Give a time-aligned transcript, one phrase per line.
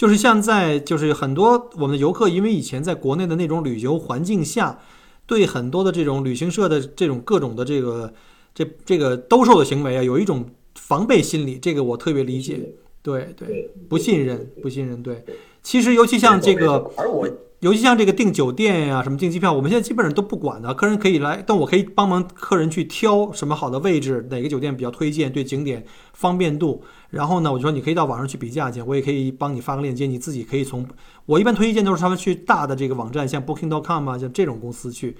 [0.00, 4.78] 就是像在就是很多我们的游客，因为以前在国内的那种旅游环境下，
[5.26, 8.10] 对很多的这种旅行社的这种各种的这个
[8.54, 12.72] 这这个兜售的行为啊，有一种防备心理，这个我特别理解。
[13.02, 15.02] 对对，不信任，不信任。
[15.02, 15.22] 对，
[15.62, 17.28] 其实尤其像这个，而我。
[17.60, 25.84] 尤其像这个订酒店呀，什么订机票，我们现在基本上都不管的，客人可以来，但我可以帮忙客人去挑什么好的位置，哪个酒店比较推荐，对景点
[26.14, 26.82] 方便度。
[27.10, 30.88] 然后呢，我就说你可以到网上去比价钱，我也可以帮你发个链接，你自己可以从
[31.26, 35.14] 我一般推荐都是他们去大的这个网站，像 Booking.com 啊，像这种公司去，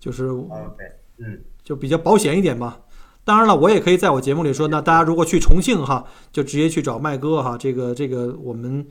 [0.00, 0.26] 就是
[1.18, 2.76] 嗯，就比较保险一点嘛。
[3.22, 8.84] 当然了，我也可以在我节目里说，那大家如果去重庆哈，就直接去找麦哥哈，这个这个我们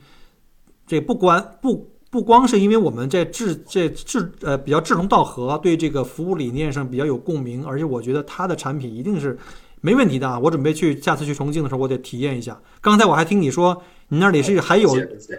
[0.86, 1.90] 这不关不。
[2.14, 9.36] 不光是因为我们在志这志呃比较志同道合，对这个服务理念上比较有共鸣，而且我觉得他的产品一定是
[9.80, 10.38] 没问题的啊！
[10.38, 12.56] 我准备去下次去重庆的时候，我得体验一下。
[12.80, 14.94] 刚才我还听你说，你那里是还有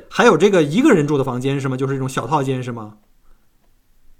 [0.09, 1.77] 还有这个一个人住的房间是吗？
[1.77, 2.95] 就是这种小套间是吗？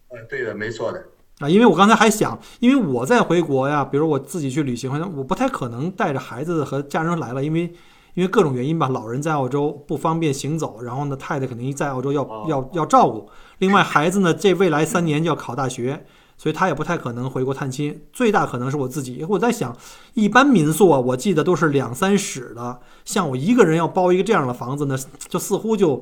[0.08, 1.03] 呃，对的，没错的
[1.40, 1.50] 啊。
[1.50, 7.73] 因为我刚才还想，因为我在回国呀，比如我自己去旅行，好像我不太可能带着孩子和家人来了，因为。
[8.16, 13.30] 因为各种原因吧，老人在澳洲不方便行走，然后呢，太太肯定在澳洲要要要照顾。
[13.60, 16.06] 另外，孩子呢，这未来三年就要考大学，
[16.38, 18.02] 所以他也不太可能回国探亲。
[18.14, 19.26] 最大可能是我自己。
[19.28, 19.76] 我在想，
[20.14, 26.02] 一般民宿啊，我记得都是两三室的，像我一个人要包一个这样的房子呢，就似乎就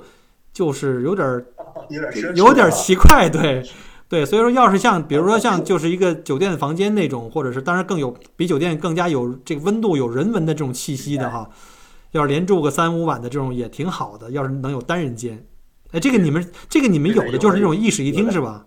[0.53, 1.45] 就是有点儿
[1.89, 3.67] 有点有点奇怪，对
[4.08, 4.23] 对。
[4.23, 11.50] 所以说，要是像比如说像就是一个酒店房间那种，或者是当然更有比酒店更加有这个温度、有人文的这种气息的哈。
[12.14, 15.45] 要是连住个三五晚的这种也挺好的，要是能有单人间，
[15.92, 18.66] 哎，这个你们这个你们有的就是这种一室一厅是吧？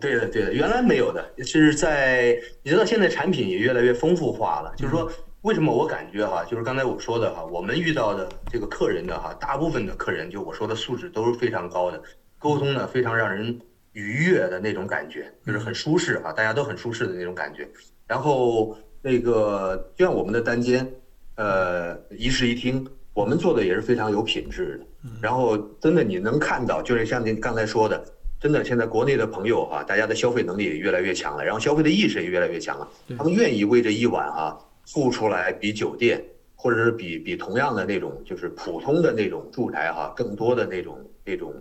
[0.00, 4.72] 对的对的，原来没有的，是在你知道现在产品也越来越丰富化了。
[4.76, 5.08] 就是说，
[5.42, 12.02] 为什么我感觉哈，就是刚才我说的哈，我们遇到的这个客人的哈，大部分的客人就我说的素质都是非常高的，
[12.38, 13.56] 沟通呢非常让人
[13.92, 17.68] 愉悦的那种感觉，就是很舒适哈，大家都很舒适的那种感觉。
[18.06, 20.90] 然后那个就像我们的单间。
[21.36, 25.10] 呃，一室一厅，我们做的也是非常有品质的。
[25.20, 28.04] 然后，真的你能看到，就是像您刚才说的，
[28.40, 32.88] 真的现在国内的朋友哈，大家的消费能力也越来越强了，然后消费的意识也越来越强了。
[33.18, 34.56] 他们愿意为这一晚啊
[34.86, 36.24] 付出来比酒店，
[36.54, 41.52] 或者是比比同样的那种就是普通的那种住宅哈更多的那种那种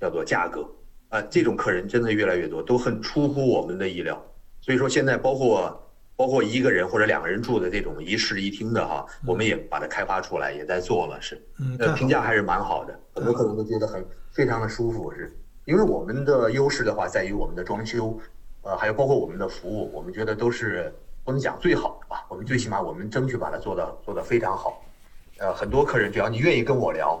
[0.00, 0.66] 叫做价格
[1.10, 4.20] 啊，这种客人真的越来越多，都很出乎我们的意料。
[4.60, 5.84] 所以说现在包括。
[6.18, 11.40] 包括一个人或者两个人住的这种一室一厅的哈，我们也把它开发出来，也在做了，是，
[11.78, 15.32] 呃，评价还是蛮好的，很多客人都觉得很非常的舒服，是，
[15.64, 18.18] 因为我们的优势的话在于我们的装修，
[18.62, 20.92] 呃，还有包括我们的服务，我们觉得都是
[21.24, 24.82] 不能讲最好的吧，我们最起码我们争取把它做到做得非常好，
[25.38, 27.16] 呃，很多客人只要你愿意跟我聊。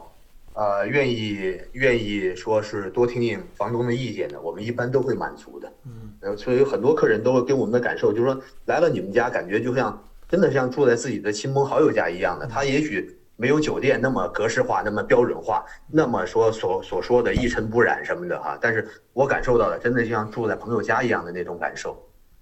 [0.58, 5.72] 呃，愿意愿意说是多听听房东的意见的，我们一般都会满足的。
[6.20, 12.44] 嗯，所以很多客人都会给我们的感受就是说，来了你们家，感觉就像真的像住在自己的亲朋好友家一样的。
[12.44, 21.96] 他也许没有酒店那么格式化、那么标准化、那么说所所说的一尘不染什么的哈，但是我感受到的，真的像住在朋友家一样的那种感受，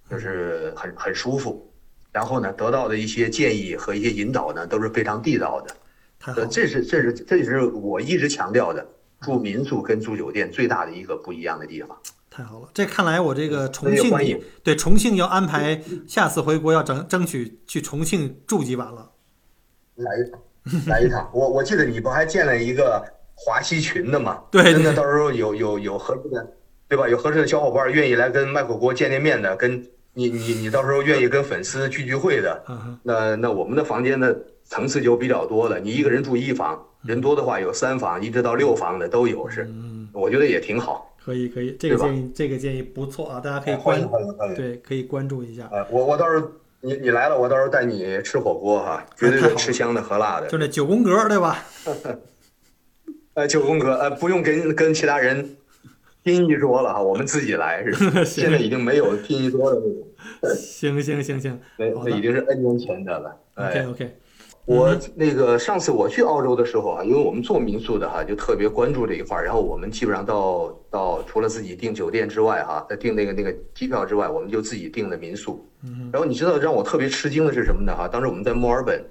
[0.09, 1.71] 就是很很舒服。
[2.11, 5.75] 然后呢，得到的一些建议和一些引导呢，都是非常地道的。
[6.25, 8.85] 呃，这是这是这是我一直强调的，
[9.21, 11.97] 住民宿跟住酒店最大的一个不一样的地方。
[12.29, 19.09] 太好了，这看来我这个重庆对重庆要安排下次回国要争争取去重庆住几晚了。
[19.95, 20.41] 来一趟，
[20.87, 21.29] 来一趟。
[21.33, 24.43] 我我记得你不还建了一个华西群的吗？
[24.51, 26.53] 对，真的到时候有有有合适的，
[26.87, 27.07] 对吧？
[27.07, 29.83] 有合适的小伙伴愿意来跟麦火锅见见面的，跟
[30.13, 32.63] 你你你到时候愿意跟粉丝聚聚会的，
[33.01, 34.35] 那那我们的房间呢？
[34.67, 39.67] 层次就比较多了，你一个人住一房，人多的话有三房，一直到六房的都有，是，
[40.13, 41.15] 我觉得也挺好。
[41.23, 44.09] 可以可以，这个建议这个建议不错啊，大家可以关
[44.55, 45.67] 对可以关注一下。
[45.71, 46.49] 呃，我我到时候
[46.81, 50.47] 你你来了，我到时候带你吃火锅哈， 绝对是吃香的喝辣的。
[50.47, 51.65] 就那九宫格对吧？
[53.33, 55.57] 呃， 九宫格呃不用跟跟其他人
[56.23, 57.93] 拼一桌了哈，我们自己来是。
[58.23, 60.55] 现在已经没有拼一桌的那种。
[60.55, 63.37] 行行行行，那那已经是 N 年前的了。
[63.55, 64.17] OK OK。
[64.67, 69.45] 我那个上次我去澳洲的时候啊，因为我们做民宿的哈，就特别关注这一块儿。
[69.45, 75.65] 然后我们基本上到到除了自己订酒店之外哈，在订那个那个机票之外，我们就自己订的民宿。
[76.11, 77.95] 然后你知道让我特别吃惊的是什么呢？
[77.95, 79.01] 哈，当时我们在墨尔本，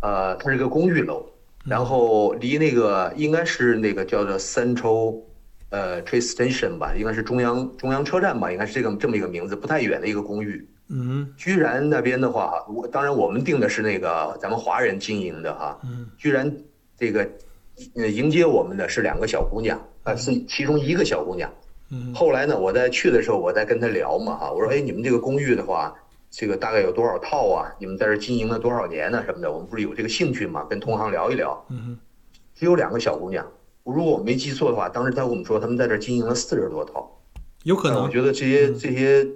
[0.00, 1.26] 呃，它是个公寓楼，
[1.64, 5.22] 然后离那个应该是那个叫做 Central，
[5.70, 10.68] 呃，Train Station 吧，应该是中央中央车站吧，应该是这个这么一个名字，不太远的一个公寓。
[10.88, 16.54] 嗯，居然那边的话哈，我当然我们定的是那个咱们华人经营的哈，嗯，居然
[16.96, 17.28] 这个
[17.96, 21.50] 呃迎接我们的是两个小姑娘，呃是其中一个小姑娘。
[21.90, 25.94] 嗯后来呢，我在去的时候，我在跟她聊嘛哈，我说哎，你们这个公寓的话，
[26.30, 27.70] 这个大概有多少套啊？
[27.78, 29.22] 你们在这经营了多少年呢？
[29.24, 31.64] 什么的，我们不是有这个兴趣嘛，跟同行聊一聊。
[31.70, 31.98] 嗯
[32.54, 33.44] 只有两个小姑娘，
[33.82, 37.10] 如果我没记错的话，当时她跟我们说，他们在这经营了四十多套。
[37.64, 39.26] 有可能呃我，觉得这些嗯这些，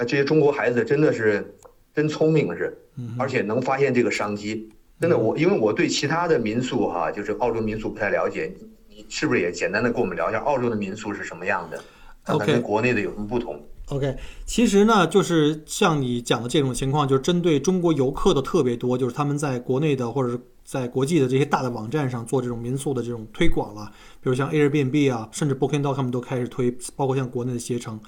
[0.00, 1.54] 呃，这些中国孩子真的是
[1.94, 4.66] 真聪明是，嗯而且能发现这个商机。
[4.98, 11.76] 真的，我因为我对其他的民宿哈，就是澳洲民宿不太了解，你你是不是也简单的跟我们聊一下澳洲的民宿是什么样的？
[12.24, 14.16] 看看 OK 跟国内的有什么不同？OK，
[14.46, 23.90] 其实呢，就是像你讲的这种情况，就是针对中国游客的特别多，就是他们在国内的或者是在国际的这些大的网站上做这种民宿的这种推广了，
[24.22, 28.00] 比如像 Airbnb 啊，甚至 Booking.com 都开始推，包括像国内的携程。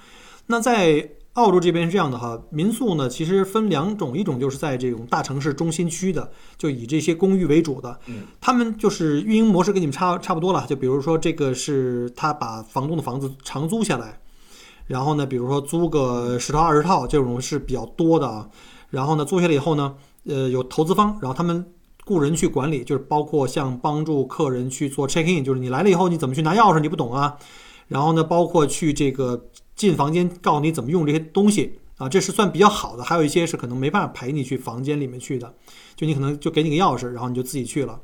[0.46, 14.18] 那在澳洲这边是这样的哈，民宿呢其实分两种，一种就是在这种大城市中心区的，就以这些公寓为主的，嗯，他们就是运营模式跟你们差差不多了，就比如说这个是他把房东的房子长租下来。
[14.88, 18.48] 然后呢，比如说租个十套二十套这种是比较多的啊。
[18.90, 19.94] 然后呢，租下来以后呢，
[20.26, 21.64] 呃，有投资方，然后他们
[22.04, 27.38] 雇人去管理，就是包括像帮助客人去做 check in，就是你来了以后你怎么去拿钥匙，你不懂啊。
[27.88, 33.02] 然后呢，包括去这个进房间告诉你怎么用这些东西啊，这是算比较好的。
[33.02, 35.54] 还有一些是可能没办法陪你去房间里面去的，
[35.96, 38.00] 就你可能就给你个钥匙，然后你就自己去了。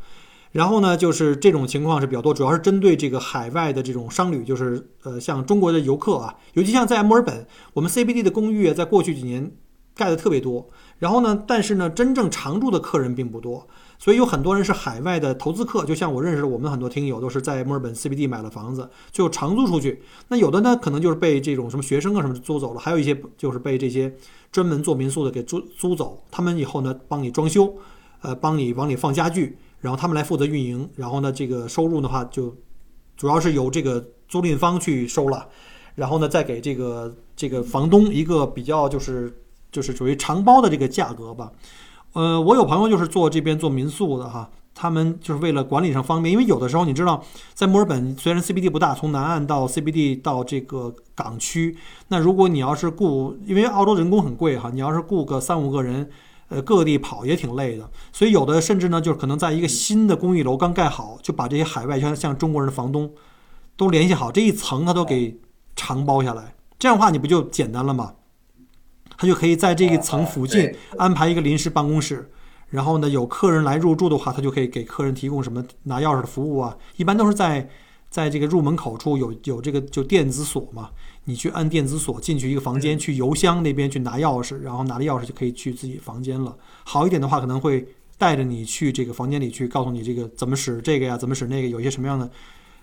[0.50, 9.52] 然后呢，就是这种情况是比较多，主要是针对这个海外的这种商旅，就是呃，像中国的游客啊，尤其像在墨尔本，我们 CBD 的公寓在过去几年
[9.94, 10.70] 盖的特别多。
[10.98, 13.68] 然后呢，但是呢，真正常住的客人并不多，
[13.98, 20.02] 所以有很多人是海外的投资客，就像我认识的，我们很多听友都是在墨尔本 CBD 买了房子，就长租出去。
[20.28, 24.14] 那有的呢，可能就是被这种什么学生啊什么租走了，还有一些就是被这些
[24.52, 27.74] 专门做民宿的给租租走，他们以后呢帮你装修，
[28.22, 29.58] 呃，帮你往里放家具。
[29.80, 32.52] 然后他们来负责运营，然后呢，这个收入的话就
[33.16, 35.46] 主要是由这个租赁方去收了，
[35.94, 39.32] 然后呢，再给这个这个房东一个比较就是
[39.70, 41.50] 就是属于长包的这个价格吧。
[42.12, 47.22] 呃，我有朋友就是做这边做民宿的哈，他们就是为了管理上方便，因为有的时候你知道，
[47.54, 51.76] 在墨尔本虽然 CBD 不大，从南岸到 CBD 到这个港区，
[52.08, 56.08] 那如果你要是雇，因为澳洲人工很贵哈，你要是雇个三五个人。
[56.50, 63.12] 呃，各地跑也挺累的，所以有的甚至呢，就是可能在一个新的公寓楼刚盖好，就把这些海外像像中国人的房东
[63.76, 65.38] 都联系好，这一层他都给
[65.76, 68.14] 长包下来，这样的话你不就简单了吗？
[69.18, 72.30] 他就可以在这一层附近安排一个临时办公室，
[72.70, 77.68] 然后呢，有客人来入住的话，他就可以给客人提供什么拿钥匙的服务啊，一般都是在
[78.08, 80.90] 在这个入门口处有有这个就电子锁嘛。
[81.24, 86.56] 你去按电子锁进去一个房间，去邮箱那边去拿钥匙，然后拿了钥匙就可以去自己房间了。
[86.84, 87.86] 好一点的话，可能会
[88.16, 92.30] 带着你去这个房间里去，告诉你这个怎么使这个呀，怎么使那个，有一些什么样的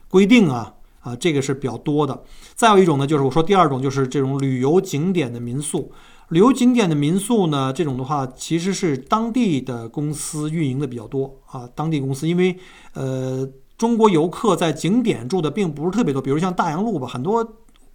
[0.09, 2.23] 规定啊啊，这个是比较多的。
[2.53, 5.91] 再有一种呢，就是我说第二种就是这种旅游景点的民宿。
[6.29, 12.57] 旅游景点的民宿呢，这种的话其实是当地的公司运营的比较多啊，当地公司因为
[12.93, 17.43] 呃中国游客在景点住的并不是特别多，比如像大洋路吧，很多。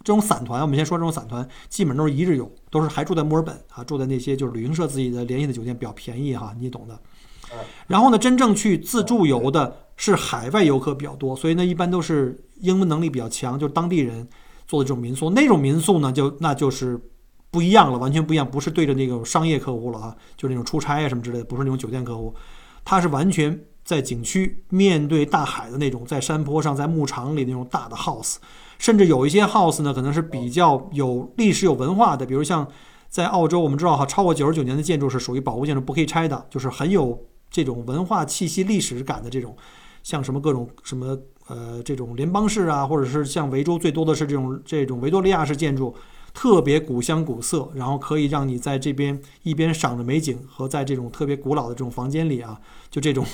[0.03, 6.99] 这种散团，我们先说这种散团，基本都是一日游，都是还住在墨尔本啊，住在那些就是旅行社自己的联系的酒店，比较便宜哈，你懂的。
[7.87, 14.27] 然后呢，真正去自助游的是海外游客比较多，所以呢，一般都是英文能力比较强，就是当地人
[14.67, 15.29] 做的这种民宿。
[15.29, 16.99] 那种民宿呢，就那就是
[17.50, 22.34] 不一样了，完全不一样，不是对着那种商业客户了啊，就是那种出差啊什么之类的，不是那种酒店客户，
[22.84, 28.36] 它是完全在景区面对大海的那种，在山坡上，在牧场里那种大的 house。
[28.78, 32.66] 甚至有一些 house 呢，可能是比较有历史、有文化的，比如像
[33.08, 39.54] 在澳洲，我们知道哈，超过九十九年的建筑是属于保护建筑，不可以拆的，就是很有这种文化气息、历史感的这种，
[40.02, 45.94] 像什么各种什么呃这种联邦式啊，或者是像维州最多的是这种这种维多利亚式建筑，
[46.41, 52.59] 特别古香古色，然后可以让你在这边一边赏着美景，和在这种特别古老的这种房间里啊，
[52.91, 53.27] 就这种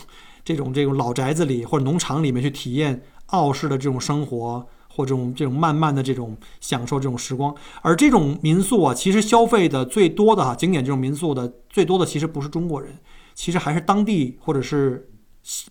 [0.45, 4.67] 这种这种老宅子里或者农场里面去体验澳式的这种生活。
[4.89, 12.97] 或这种这种慢慢的这种享受这种时光，而这种民宿啊，其实消费的最多的哈景点这种民宿的最多的其实不是中国人，
[13.35, 15.11] 其实还是当地或者是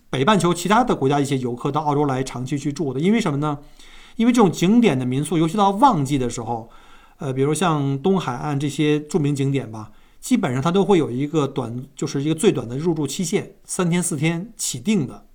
[0.08, 3.00] 北半球其他的国家一些游客到澳洲来长期去住的。
[3.00, 3.58] 因为什么呢？
[4.14, 6.70] 因为这种景点的民宿，尤其到旺季的时候，
[7.18, 15.26] 呃，比如像东海岸这些著名景点吧，基本上它都会有一个短，就是一个最短的入住期限，三天四天起定的。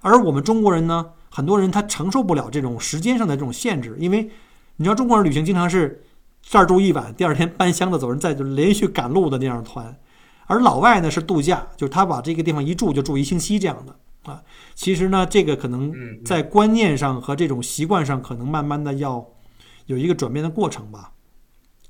[0.00, 1.12] 而我们中国人呢？
[1.32, 4.28] 很多人他承受不了这种时间上的这种限制，因为
[4.78, 6.02] 你知道中国人旅行经常是
[6.42, 9.96] 这儿住一晚，第二天搬箱子走人，再就连续赶路的那样团。
[10.46, 13.94] 而老外呢是度假，就是他把这个地方一住就住一星期这样的。
[14.28, 14.42] 啊。
[14.74, 19.24] 其实呢，这个可能嗯，在观念上和这种习惯上，可能慢慢的要
[19.86, 21.12] 有一个转变的过程吧。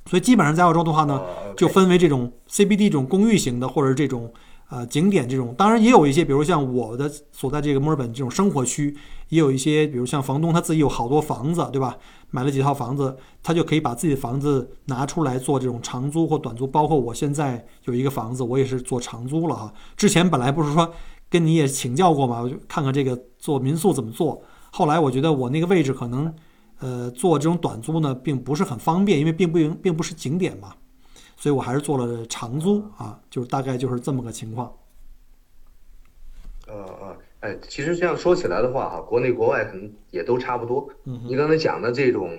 [0.06, 4.32] 所以基本上在澳洲的话呢，哦就分为这种 CBD 这种公寓型的，或者是这种
[4.70, 5.54] 呃景点这种。
[5.56, 8.96] 当然也有一些，比如像我的所在这个墨尔本这种生活区，
[9.28, 11.96] 也有一些，比如像房东他自己有好多房子，对吧？
[12.32, 16.66] 买了几套房子，他就可以把自己的房子拿出来做这种长租或短租。
[16.66, 19.72] 包括我现在有一个房子，我也是做长租了哈。
[19.96, 20.92] 之前本来不是说
[21.28, 24.40] 跟你也请教过嘛，我就看看这个做民宿怎么做。
[24.70, 26.32] 后来我觉得我那个位置可能，
[26.80, 30.74] 呃，做这种短租呢，并不是很方便，因为并不并不是景点嘛，
[31.36, 34.72] 所以我还是做了长租啊，就是大概就是这么个情况。
[36.66, 40.88] 呃呃，哎，其实这样说起来的话哈，国内国外可能也都差不多。
[41.04, 42.38] 嗯你刚才讲的这种，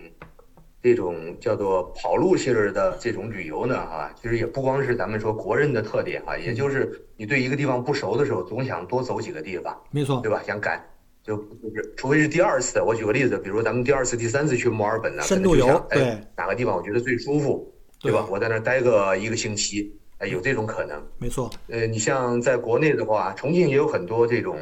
[0.82, 10.42] 这种叫做跑路性质的这种旅游呢，哈，其实也不光是咱们说国人的特点哈，也就是你对一个地方不熟的时候，总想多走几个地方，没错，对吧？
[10.44, 10.84] 想赶，
[11.24, 18.26] 就就是，除非是第二次，我举个例子，比如咱们第二次、第三次去墨尔本呢，深度游哎，对哪个地方我觉得最舒服，对吧？
[18.30, 21.02] 我在那儿待个一个星期，哎，有这种可能。
[21.20, 24.58] 没错，呃，你像在国内的话，重庆也有很多这种，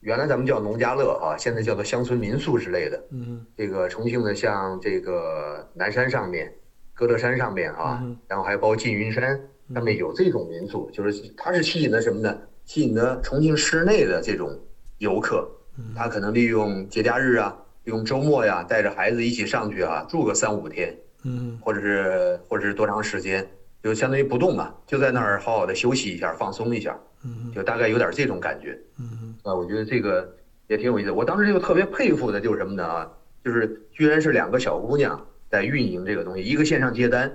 [0.00, 3.00] 原来咱们叫农家乐啊，现在叫做乡村民宿之类的。
[3.10, 6.52] 嗯这个重庆的像这个南山上面、
[6.92, 9.40] 歌乐山上面啊，嗯然后还包括缙云山
[9.72, 12.36] 上面有这种民宿，就是它是吸引的什么呢？
[12.64, 14.58] 吸引的重庆市内的这种
[14.98, 15.59] 游客，嗯
[15.94, 23.46] 他可能利用节假日啊，利用周末呀，带着孩子一起上去啊，住个三五天，嗯或者是或者是多长时间，
[23.82, 28.78] 就相当于不动嘛，就在那儿好好的休息一下，放松一下，嗯就大概有点这种感觉。
[28.98, 30.34] 嗯啊，我觉得这个
[30.66, 31.10] 也挺有意思。
[31.10, 32.84] 我当时就特别佩服的就是什么呢？
[32.84, 33.10] 啊，
[33.44, 37.32] 就是居然是两个小姑娘在运营这个东西，一个线上接单，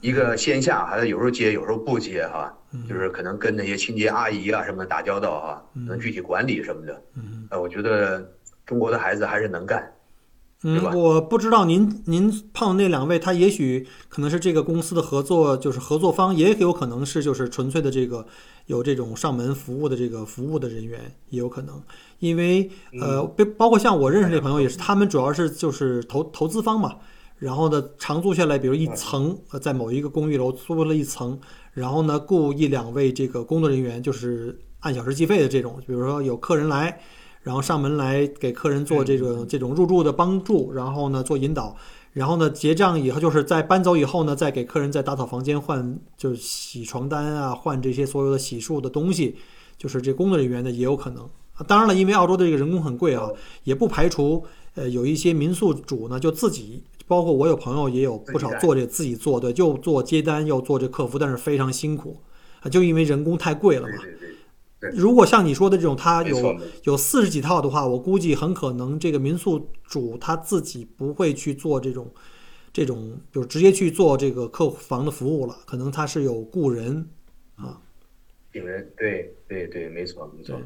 [0.00, 2.86] 一个线下还有时候接，有时候不接哈、嗯。
[2.88, 7.02] 就是可能跟那些清洁阿姨啊什么的打交道啊，能具体管理什么的。
[7.58, 8.32] 我觉得
[8.64, 9.92] 中国的孩子还是能干。
[10.62, 18.26] 嗯，我不知道您您碰的那两位，他也许可能是这个公司的合作，就是合作方，也有可能是就是纯粹的这个
[18.66, 21.82] 有这种上门服务的这个服务的人员，也有可能，
[22.18, 26.96] 因为呃，包包括像我认识这朋友也是，他们主要是就是投投资方嘛，
[27.40, 31.36] 然后呢长租下来，比如一层呃在某一个公寓楼租了一层，
[31.72, 37.00] 然后呢雇一两位这个工作人员，就是按小时计费的这种，比如说有客人来。
[37.42, 41.74] 然后上门来给客人做这种这种入住的帮助，然后呢做引导，
[42.12, 49.36] 然后呢结账以后就是在搬走以后呢，再给客人再打扫房间换就是洗床单啊，换这些所有的洗漱的东西，
[49.78, 51.24] 就是这工作人员呢也有可能。
[51.54, 53.26] 啊当然了，因为澳洲的这个人工很贵啊，
[53.64, 54.44] 也不排除
[54.74, 62.22] 呃有一些民宿主呢就自己，包括我有朋友也有不少做这自己做对，又做接单又做这客服，但是非常辛苦
[62.60, 63.96] 啊，就因为人工太贵了嘛。
[64.00, 64.28] 对对
[64.78, 72.08] 对，如果像你说的这种，他有有四十几套的话，我估计很可能这个民宿主他自己不会去做这种，
[72.72, 77.04] 这种就直接去做这个客房的服务了，可能他是有雇人
[77.56, 77.82] 啊，
[78.52, 80.56] 请人，对对对，没错没错。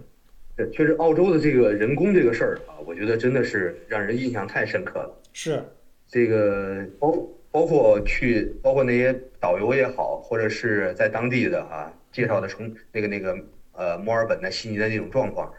[0.56, 5.20] 对，确实澳洲的这个人工这个事儿啊，我觉得真的是让人印象太深刻了。
[5.32, 5.64] 是，
[6.14, 7.12] 这个包
[7.50, 13.36] 包括去，包括那些导游也好，或者是在当地的啊介绍的从那个那个
[13.72, 15.52] 呃墨尔本的悉尼的那种状况，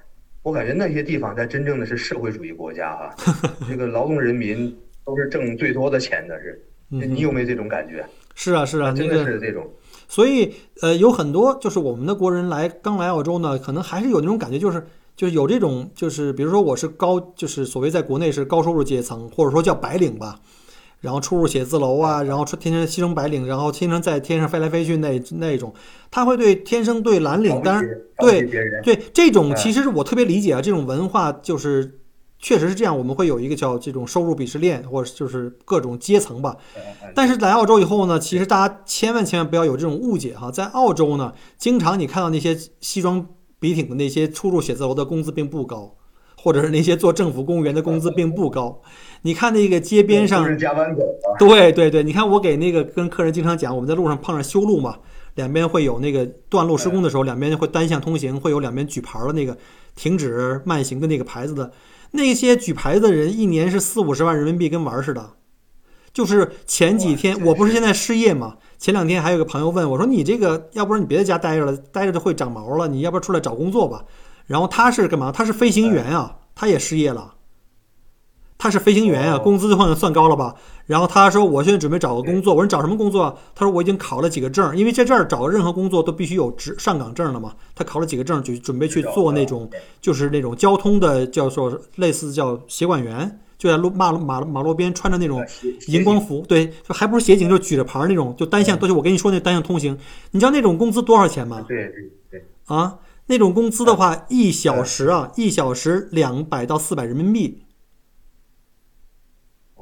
[0.44, 3.16] 我感觉那些地方才真正的是社会主义国家哈、
[3.68, 8.06] 这个劳动人民都是挣最多的钱的是，你有没有这种感觉？
[8.34, 9.70] 是啊是啊，真的是这种，
[10.08, 14.82] 所以呃，有很多就是我们的国人来刚来澳洲呢，可能还是有那种感觉，就是
[15.16, 20.40] 就是有这种就是比如说我是高，就是所谓在国内是高收入阶层，或者说叫白领吧，
[21.00, 25.74] 然后出入写字楼啊，然后出天天牺牲白领，然后天天在天上飞来飞去那那种，
[26.12, 27.86] 他会对天生对蓝领，当然
[28.20, 28.46] 对，
[28.84, 32.00] 对这种哎其实我特别理解啊，这种文化就是
[32.38, 36.58] 确实是这样，我们会有一个叫这种收入鄙视链，或者就是各种阶层吧。
[37.16, 43.26] 但是来澳洲以后呢，其实大家千万千万不要有这种误解哈，在澳洲呢，经常你看到那些西装
[43.66, 45.96] 笔挺的那些出入写字楼的工资并不高，
[46.38, 48.80] 或者是那些做政府公务员的工资并不高。
[49.24, 55.00] 你看那个街边上加班狗啊，对对对，你看我给那个跟客人经常讲，我们在路上碰上修路嘛，
[55.34, 59.58] 两边会有那个断路施工的时候，两边会单向通行，会有两边举牌儿的那个
[59.96, 61.72] 停止慢行的那个牌子的，
[62.12, 65.32] 那些举牌子的人一年是四五十万人民币，跟玩儿似的。
[66.16, 74.06] 就是前几天我不是现在失业嘛，前两天还有个朋友问我说：“你这个要不然你别在家待着了，待着就会长毛了，你要不然出来找工作吧？”
[74.48, 75.30] 然后他是干嘛？
[75.30, 77.34] 他是飞行员啊，他也失业了。
[78.58, 80.56] 他是飞行员啊，工资的话算高了吧？
[80.86, 83.36] 然后他说我现在准备找个工作，我说你找什么工作啊？
[83.54, 87.54] 他说我已经考了几个证，因为在这儿找任何工作都必须有职上岗证了嘛。
[87.76, 89.70] 他考了几个证，就准备去做那种
[90.00, 95.44] 就是那种交通的，叫做类似叫协管员，就在路马路马马路边穿着那种
[95.88, 99.98] 荧光服，对，就还不是协警，就举着牌儿那种，就单向，都是我跟你说那单向通行。
[100.30, 101.66] 你知道那种工资多少钱吗？
[101.68, 107.64] 对对对，啊，那种工资的话，一小时啊，一小时两百到四百人民币。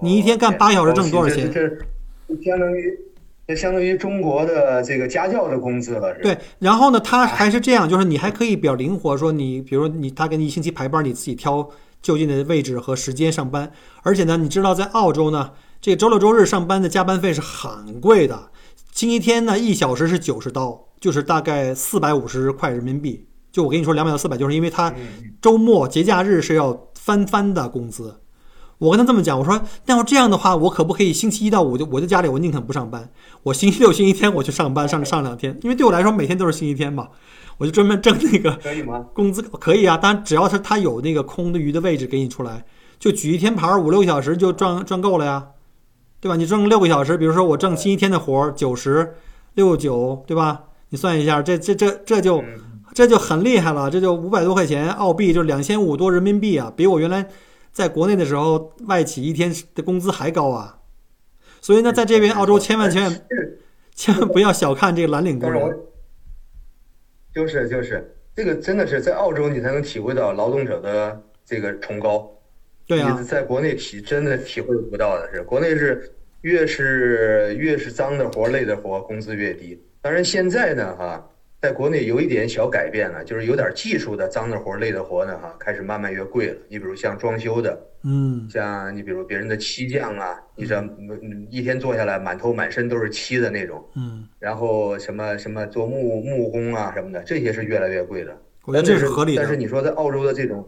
[0.01, 1.51] 你一天干八小时挣多少钱？
[1.51, 2.99] 这这相当于
[3.45, 11.69] 这相当于中国的这个家教的工资了，对，然后呢，他还是这样，就是你还可以比较灵活，说你比如你他给你一星期排班，你自己挑
[12.03, 13.71] 就近的位置和时间上班。
[14.03, 18.51] 而且呢，你知道在澳洲呢，这个周六周日上班的加班费是很贵的，
[18.91, 23.25] 星期天呢一小时是九十刀，就是大概四百五十块人民币。
[23.51, 24.93] 就我跟你说两百到四百，就是因为他
[25.41, 28.19] 周末节假日是要翻番的工资。
[28.79, 33.09] 我跟他这么讲，我说那要这样的话，我可不可以星期一到五就我在家里，我宁肯不上班，
[33.43, 37.07] 我星期六、星期天我去上班上上两天，因为对我来说每天都是星期天嘛，
[37.57, 39.05] 我就专门挣那个可以吗？
[39.13, 42.65] 工资可以啊，当然只要是他有那个空的余的位置给你出来，
[42.99, 45.47] 就举一天牌五六个小时就赚赚够了呀，
[46.19, 46.35] 对吧？
[46.35, 49.15] 你挣六个小时，比如说我挣星期天的活九十
[49.53, 50.63] 六九，对吧？
[50.89, 52.43] 你算一下，这这这这就
[52.93, 57.27] 这就很厉害了，这就五百多块钱澳币，就两千五多人民币啊，比我原来。
[57.71, 60.77] 在国内的时候，外企一天的工资还高啊，
[61.59, 63.21] 所以呢，在这边澳洲千万千万
[63.95, 65.75] 千万不要小看这个蓝领工人。
[67.33, 72.29] 就是就是这个真的是在澳洲你才能体会到劳动者的这个崇高。
[72.85, 76.11] 对啊，在国内体真的体会不到的是，国内是
[76.41, 79.81] 越是越是脏的活累的活工资越低。
[80.01, 81.29] 当然现在呢哈。
[81.63, 86.57] 在国内有一点小改变了，就是有点技术的脏的活、累的活呢，哈，开始慢慢越贵了。
[86.67, 90.83] 你比如像装修的，嗯，像你比如别人的漆匠啊，你这
[91.49, 98.37] 一天做下来满头满身都是漆的那种，嗯，然后什么什么做木木工啊什么的，这些是越来越贵的。
[98.65, 99.41] 我觉得这是合理的。
[99.41, 100.67] 但是你说在澳洲的这种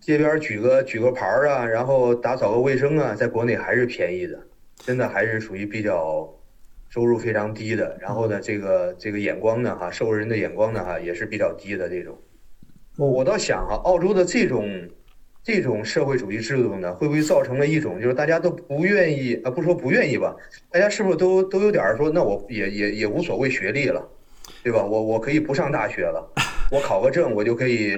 [0.00, 4.38] 街边举个举个牌儿啊，然后打扫个卫生啊，在国内还是便宜的，
[4.76, 6.32] 真的还是属于比较。
[6.92, 12.18] 收入非常低的，然后呢，这个这个眼光呢，哈，受人的眼光呢，哈，也是比较低的这种。
[12.98, 14.68] 我我倒想哈，澳洲的这种
[15.42, 20.36] 这种社会主义制度呢，会不会造成了一种，就是大家都不愿意啊，不说不愿意吧，
[20.70, 24.06] 大家是不是都都有点说，那我也也也无所谓学历了，
[24.62, 24.84] 对吧？
[24.84, 26.30] 我我可以不上大学了，
[26.70, 27.96] 我考个证，我就可以，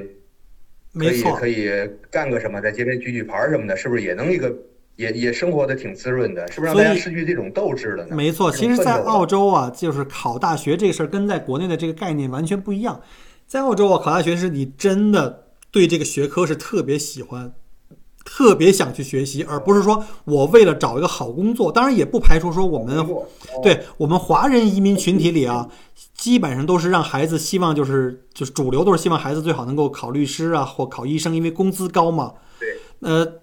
[0.96, 1.68] 可以可以
[2.12, 4.56] 干个什么，在街边举举牌什么的，是不是也能一个？
[4.96, 8.14] 也也生活的挺滋润的，是不是让大家失去这种斗志了呢？
[8.14, 13.00] 没错，其实，在澳洲啊，就是考大学这个事儿跟在国内的这个概念完全不一样。
[13.46, 17.52] 在澳洲啊，考大学是你真的对这个学科是特别喜欢，
[18.24, 21.72] 特别想去学习，而不是说我为了找一个好工作。
[21.72, 23.04] 当然，也不排除说我们
[23.64, 25.68] 对我们华人移民群体里啊，
[26.14, 32.34] 基本上都是让孩子希望就是就是主流都是希望孩子最好能够考律师啊或考医生，因为工资高嘛。
[32.60, 32.68] 对，
[33.00, 33.40] 呃。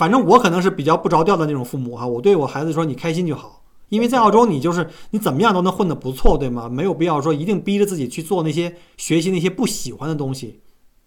[0.00, 6.70] 反正我可能是比较不着调的那种父母哈，我对我孩子说你开心就好，因为在澳洲你就是你怎么样都能混得不错，对吗？
[6.70, 10.62] 没有必要说一定逼着自己去做那些学习那些不喜欢的东西，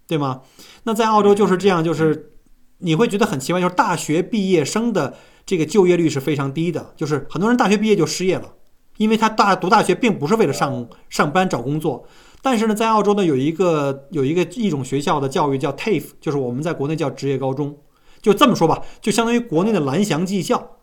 [0.08, 0.42] 对吗？
[0.84, 2.34] 那在澳洲就是这样，就是
[2.78, 8.54] 你会觉得很奇怪，就是大学毕业生的这个就业率是非常低的，就是很多人大学毕业就失业了，
[8.98, 12.06] 因为他大读大学并不是为了上上班找工作，
[12.44, 17.76] 但是呢，在澳洲呢有一个有一个一种学校的教育叫 TAFE，就是我们在国内叫职业高中。
[18.24, 20.78] 就这么说吧，就相当于国内的蓝翔技校，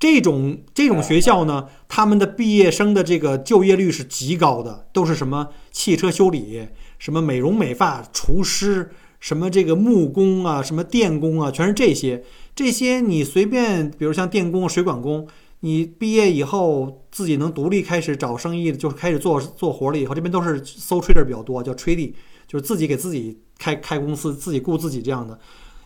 [0.00, 6.66] 这种这种学校呢，他们的毕业生的这个就业率是极高的，都是什么汽车修理、
[6.98, 12.24] 什么美容美发、厨师、什么这个木工啊、什么电工啊，全是这些。
[12.54, 15.28] 这些你随便，比如像电工、水管工，
[15.60, 22.12] 你毕业以后自己能独立开始找生意，就是开始做做活了以后，这边都是 sole trader 比较多，叫 trade，
[22.48, 25.38] 就是自己给自己开开公司，自己雇自己这样的。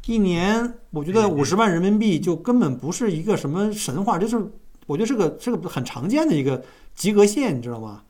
[0.07, 4.41] 一年，我觉得五十万人民币就根本不是一个什么神话，就是
[4.87, 6.63] 我觉得是个是个很常见的一个
[6.95, 8.03] 及格线，你知道吗？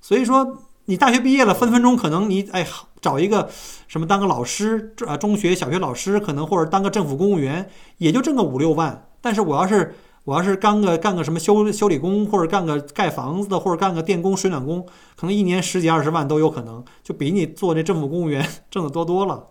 [0.00, 2.66] 所以说，你大学毕业了，分分钟可能你哎
[3.00, 3.48] 找一个
[3.86, 9.06] 什么当个老师，啊中学、小学老师，可能或者当个政府公务员，也就挣个五六万。
[9.20, 19.44] 但是我要是我要是干个干个什么修修理工，或者干个盖房子的，或者干个电工、水暖工，可能一年十几二十万都有可能，就比你做那政府公务员 挣的多多了。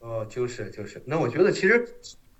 [0.00, 1.86] 哦，就是就是，那我觉得其实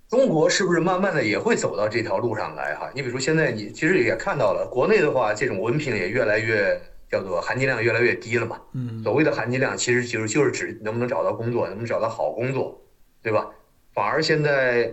[0.09, 2.91] 中国是不是慢慢的也会走到这条路上来哈？
[2.95, 8.61] 你比如说现在你其实也看到了，国内的话，这种文凭也越来越叫做含金量越来越低了嘛。
[8.73, 9.03] 嗯。
[9.03, 12.81] 所谓的含金量，其实就是就是指能不能找到工作，能不能找到好工作，
[13.23, 13.49] 对吧？
[13.93, 14.93] 反而现在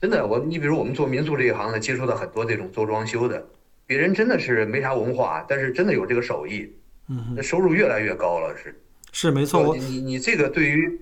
[0.00, 3.44] 真的我，你比如我们做民宿这一行的，接触到很多这种做装修的，
[3.86, 6.72] 别人真的是没啥文化，但是真的有这个手艺，
[7.08, 8.74] 嗯那收入越来越高了，是。
[9.12, 11.00] 是没错，你你你这个对于，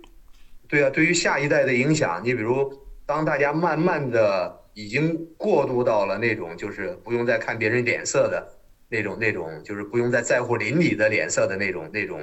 [0.69, 2.73] 对啊，对于下一代的影响，你比如
[3.07, 8.47] 当大家慢慢的已经过渡到了那种就是不用再看别人脸色的
[8.89, 12.21] 那种那种，就是不用再在乎邻里的脸色的那种那种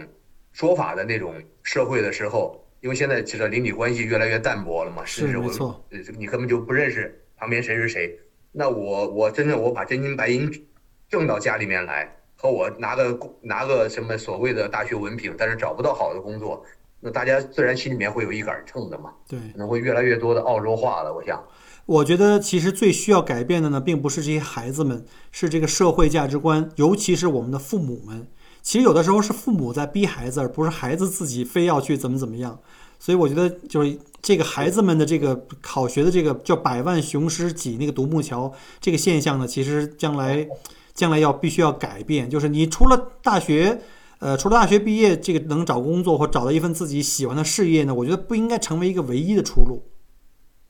[0.52, 8.20] 说法的那种社会的时候，因为现在其实邻里关系越来越淡薄了嘛，是甚至我没错呃你根本就不认识旁边谁是谁。
[8.52, 10.52] 那我我真的我把真金白银
[11.08, 16.66] 挣到家里面来，和我拿个拿个什么所谓的大学文凭，但是找不到好的工作，
[17.02, 19.40] 那大家自然心里面会有一杆秤的嘛，对。
[19.52, 21.14] 可能会越来越多的澳洲化了。
[21.14, 21.44] 我想，
[21.86, 28.28] 我觉得其实最需要改变的呢，并不是这些孩子们，是这个社会价值观，尤其是我们的父母们。
[28.62, 32.60] 其实有的时候是父母在逼孩子，而不是孩子自己非要去怎么怎么样。
[33.00, 40.48] 所以我觉得就是这个孩子们的这个考学的这个叫百万雄师挤那个独木桥这个现象呢，其实将来
[40.94, 42.30] 将来要必须要改变。
[42.30, 43.82] 就是你除了大学，
[44.22, 49.84] 呃，除了大学毕业这个能找工作或找到一份自己喜欢的事业呢，我觉得不应该成为一个唯一的出路，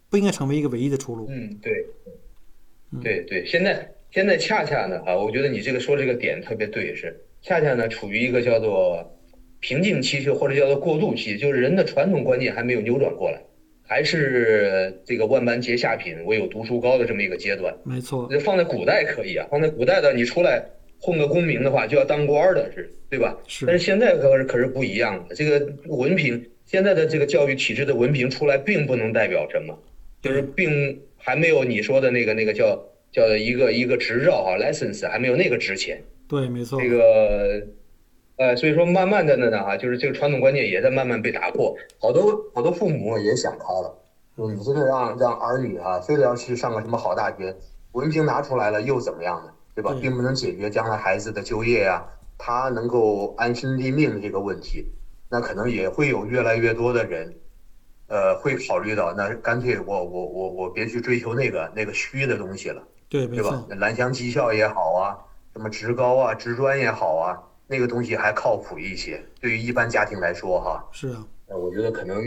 [0.09, 1.27] 不应该成为一个唯一的出路。
[1.29, 1.85] 嗯，对，
[3.03, 9.05] 对对，现在现在恰恰呢啊，我觉得你这个说这个点特别对，是恰恰呢处于一个叫做
[9.59, 13.41] 瓶颈期，就或者叫做过渡期，就是人的传统观念还没有扭转过来，
[13.85, 17.75] 还是这个万般皆下品，唯有读书高的这么一个阶段。
[17.83, 20.63] 没错，这放在古代可以啊，放在古代的你出来
[21.01, 23.35] 混个功名的话，就要当官儿的是，对吧？
[23.47, 29.77] 是但是现在可是可是不一样的，这个文凭，现在的这个教育体制的文凭出来，并不能代表什么，
[30.21, 32.79] 就是并还没有你说的那个那个叫
[33.11, 36.01] 叫一个一个执照啊，license 还没有那个值钱。
[36.27, 37.67] 对，没错这，个，
[38.37, 43.97] 呃，所以说慢慢的呢呢哈，就是这个传统观念也在慢慢被打破，好多好多父母也想开了，
[44.37, 47.55] 就是你真的让让儿女啊，非得要去上个什么好大学，
[47.91, 49.51] 文凭拿出来了又怎么样呢？
[49.73, 49.95] 对吧？
[50.01, 52.03] 并不能解决将来孩子的就业呀、
[52.37, 54.85] 他能够安身立命的这个问题，
[55.29, 57.33] 那可能也会有越来越多的人，
[58.07, 62.83] 呃，会考虑到，那干脆我我我我别去追求那个那个虚的东西了。
[63.07, 65.17] 对，吧蓝翔技校也好啊，
[65.53, 69.23] 什么职高啊、职专也好啊，那个东西还靠谱一些。
[69.39, 72.21] 对于一般家庭来说，哈，是啊，呃我觉得可能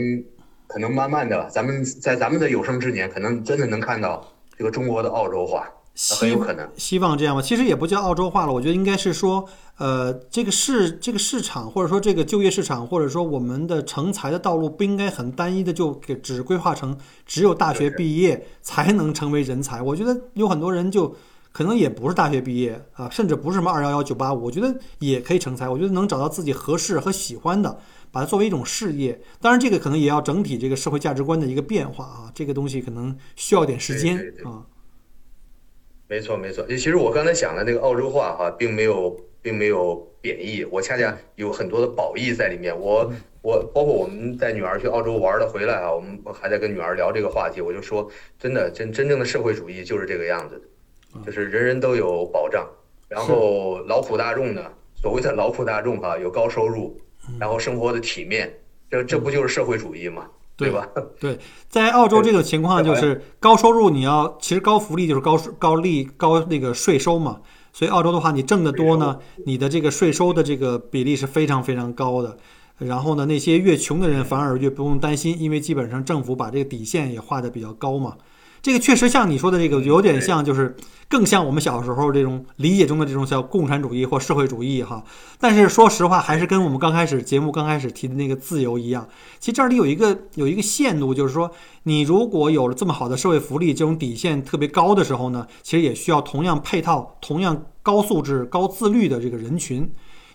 [0.67, 4.25] 可能慢慢的吧，咱们在咱们的有生之年，可能真的能看到
[4.57, 6.69] 这个中国的澳洲化，那很希有可能。
[6.77, 7.41] 希望这样吧。
[7.41, 19.81] 其实也不叫澳洲化了，我觉得应该是说，呃，这个市这个市场，或者说这个就业市场，或者说我们的成才的道路，不应该很单一的就给只规划成只有大学毕业才能成为人才。
[19.81, 21.15] 我觉得有很多人就。
[21.55, 25.69] 可能也不是大学毕业啊，甚至不是什么二幺幺九八五，我觉得也可以成才。
[25.69, 27.79] 我觉得能找到自己合适和喜欢的，
[28.11, 29.17] 把它作为一种事业。
[29.39, 34.67] 当然，这个可能也要整体这个社会价值观的一个变化啊，这个东西可能需要点时间啊。
[36.07, 36.65] 没错，没错。
[36.67, 42.77] 其实我刚才讲的那个澳洲话哈，并没有，并没有贬义，我恰恰有很多的褒义在里面。
[42.79, 50.61] 我我包括我们带女儿去澳洲玩的回来啊，我们还在跟女儿聊这个话题，我就说，真的，真真正的社会主义就是这个样子
[51.13, 52.69] 的，就是人人都有保障，
[53.09, 54.61] 然后劳苦大众呢，
[54.95, 56.95] 所谓的劳苦大众哈，有高收入，
[57.39, 58.53] 然后生活的体面，
[58.91, 60.29] 这这不就是社会主义吗？
[60.57, 60.87] 对吧？
[61.19, 61.37] 对，
[61.67, 67.41] 在澳洲这个情况就是高收入，你要其实高福利就是高高利高那个税收嘛，
[67.73, 72.37] 所以澳洲的话，你挣得多呢，你的这个税收的这个比例是非常非常高的。
[72.77, 78.15] 然后呢，那些越穷的人反而越不用担心，因为基本上政府把这个底线也画得比较高嘛。
[78.65, 80.75] 这个确实像你说的这个，有点像，就是
[81.07, 85.03] 更像我们小时候这种理解中的这种叫共产主义或社会主义哈。
[85.39, 89.07] 但是说实话，还是跟我们刚开始节目刚开始提的那个自由一样。
[89.39, 91.51] 其实这里有一个有一个限度，就是说，
[91.83, 99.87] 你如果有了这么好的社会福利，这种底线特别高的时候呢，其实也需要同样配套、同样高素质、高自律的这个人群。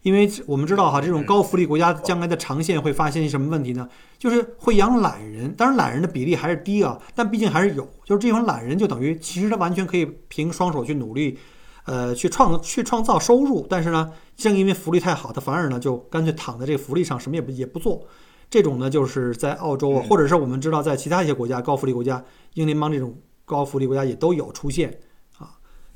[0.02, 3.88] 因为我们知道哈，这种高福利国家将来的长线会发现什么问题呢？
[4.18, 7.86] 就是会养懒人，当然懒人的比例还是低啊，但毕竟还是有。
[8.04, 11.38] 就是这种懒人就等于其实他完全可以凭双手去努力，
[11.84, 18.02] 呃，去创去创造收入，但是呢，正因为福利太好，他反而呢就干脆躺在这个福利上，什么也不也不做。
[18.48, 25.09] 这种呢，就是在澳洲啊，或者是我们知道在其他一些国家高福利国家，英联邦这种高福利国家也都有出现啊，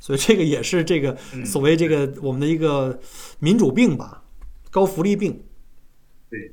[0.05, 3.01] 所以这个也是这个所谓这个我们的一个
[3.38, 4.23] 民主病吧，
[4.71, 5.43] 高福利病。
[6.29, 6.53] 对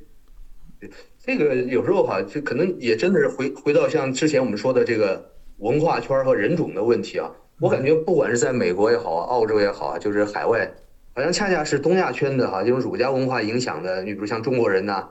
[1.22, 7.30] 这个有时候哈，就可能也真的是回回到像之前我们说的这个文化圈和人种的问题啊。
[7.60, 10.72] 我感觉不管是在美国也好，澳洲也好啊，就是海外，
[11.14, 15.06] 好像恰恰是东亚圈的哈，这种儒家文化影响的，你比如像中国人呐、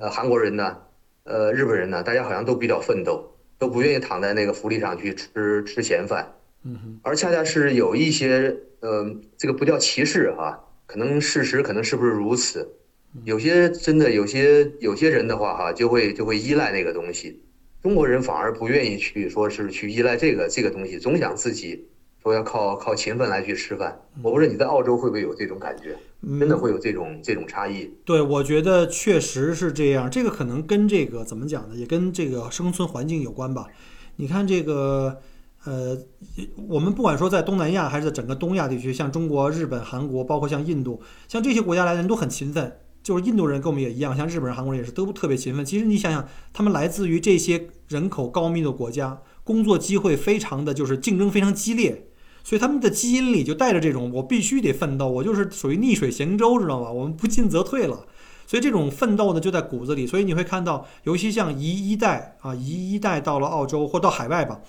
[0.00, 0.76] 呃韩国人呐、
[1.24, 3.32] 呃日本人呐，大家好像都比较奋斗。
[3.58, 6.30] 都不愿意躺在那个福利上去吃吃闲饭。
[6.68, 12.68] 嗯，而恰恰是有一些，呃，这个不叫歧视哈，可能事实可能是不是如此？
[13.22, 17.40] 有些真的有些有些人的话哈，就会就会依赖那个东西。
[17.82, 21.86] 中国人反而不愿意去说是去依赖这个这个东西，总想自己
[22.20, 24.02] 说要靠靠勤奋来去吃饭。
[24.22, 25.96] 我不知道你在澳洲会不会有这种感觉，
[26.40, 27.88] 真的会有这种这种差异？
[28.04, 30.10] 对，我觉得确实是这样。
[30.10, 31.76] 这个可能跟这个怎么讲呢？
[31.76, 33.68] 也跟这个生存环境有关吧。
[34.16, 35.20] 你看这个。
[35.66, 35.98] 呃，
[36.68, 42.78] 我们不管说在东南亚还是在整个东亚地区，像中国、日本、韩国，包括像印度，像这些国家来的人都很勤奋。
[43.02, 45.64] 就是印度人跟我们也一样，像日本人、韩国人也是都特别勤奋。
[45.64, 52.08] 其实你想想，他们来自于这些人口高密度国家，工作机会非常的就是竞争非常激烈，
[52.42, 56.90] 所以他们的基因里就带着这种我必须得奋斗，我就是属于逆水行舟，知道吗？
[56.90, 58.06] 我们不进则退了，
[58.44, 60.04] 所以这种奋斗呢就在骨子里。
[60.04, 64.60] 所以你会看到，尤其像移一代啊，移一代到了澳洲或到海外吧。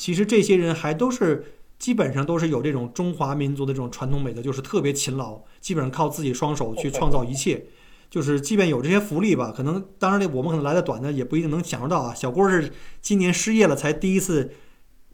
[0.00, 1.44] 其实这些人还都是
[1.78, 7.66] 基本上都是有这种中华民族的这种传统美德，就是特别勤劳，基本上靠自己双手去创造一切。
[8.08, 12.14] 就是即便有这些福利吧，可能当然我们可能来的短的，也不一定能享受到啊。
[12.14, 14.50] 小郭是今年失业了，才第一次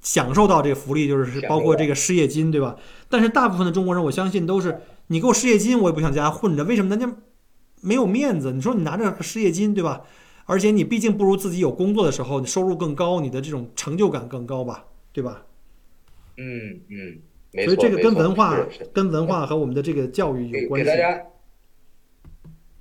[0.03, 2.77] 享受到这个福利，就是包括这个失业金，对吧？
[3.09, 6.63] 但是大部分的中国人，我相信都是你给我失业金，我也不想在家混着。
[6.63, 7.05] 为什么呢？
[7.05, 7.13] 那
[7.81, 8.53] 没有面子。
[8.53, 10.03] 你说你拿着失业金，对吧？
[10.47, 15.45] 而且你毕竟不如自己有工作的时候，你收入更高，你的这种成就感更高吧，对吧？
[16.39, 18.57] 嗯嗯，所以这个跟文化、
[18.93, 20.85] 跟文化和我们的这个教育有关系。
[20.85, 21.23] 给大家，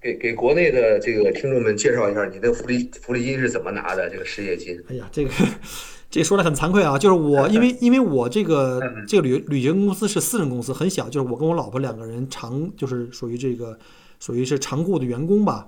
[0.02, 4.10] 给给国内的这个听众们介绍一下，你的福利福利金是怎么拿的？
[4.10, 4.78] 这个失业金？
[4.88, 5.32] 哎呀，这个
[6.12, 13.80] 这说的很惭愧啊，就是我因为因为我这个这个旅旅行公司是私人公司，很小，就是我跟我老婆两个人长，就是属于这个
[14.20, 15.68] 属于是常雇的员工吧。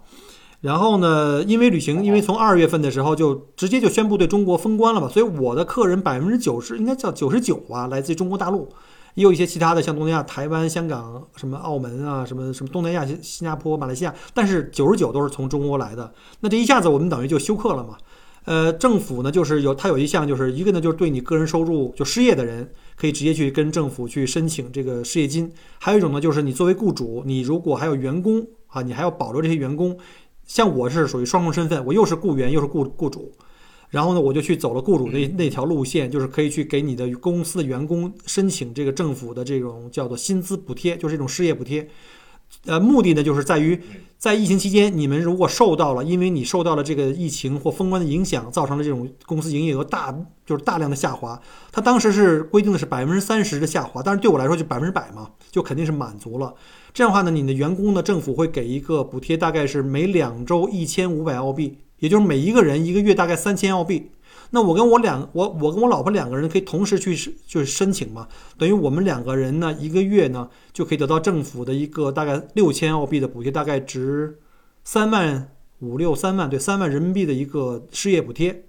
[0.60, 1.44] 然后呢？
[1.44, 8.68] 因为旅行，因为从二月份的时候就直接就宣布对中国封关了嘛，所以我的客人百分之九十应该叫九十九吧，来自于中国大陆，
[9.14, 16.12] 也有一些其他的，像东南亚、台湾、香港、什么澳门啊，什么什么东南亚、新新加坡、马来西亚，但是九十九都是从中国来的。
[16.40, 17.96] 那这一下子我们等于就休克了嘛？
[18.46, 29.96] 呃，政府呢就是有它有一项，就是一个呢就是对你个人收入就失业的人可以直接去跟政府去申请这个失业金，还有一种呢就是你作为雇主，你如果还有员工啊，你还要保留这些员工。
[30.48, 33.32] 像我是属于双重身份，我又是雇员又是雇雇主，
[33.90, 41.88] 然后呢，我就去走了雇主那那条路线，就是可以去给你的公司的员工申请这个政府的这种叫做薪资补贴，就是这种失业补贴。
[42.66, 43.78] 呃，目的呢，就是在于
[44.18, 51.38] 在疫情期间，你们如果受到了，因为你受到了这个疫情或封关的影响，造成了这种公司营业额大就是大量的下滑。
[51.74, 56.54] 他当时是规定的是百分之三十的下滑，但是对我来说就百分之百嘛，就肯定是满足了。
[56.98, 64.10] 这样的话呢，你的员工呢，政府会给一个补贴，大概是每两周一千五百澳币，也就是每一个人一个月大概三千澳币。
[64.50, 74.40] 那我跟我两我我跟我老婆两个人可以同时去就是申请嘛，等于我们两个人呢一个月呢就可以得到政府的一个大概六千澳币的补贴，大概值
[74.84, 78.64] 三万五六三万对三万人民币的一个失业补贴。